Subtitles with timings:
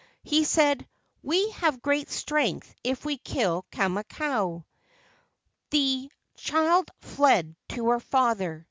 [0.23, 0.89] He said,
[1.21, 4.65] "We have great strength if we kill Kamakau."
[5.69, 8.59] The child fled to her father.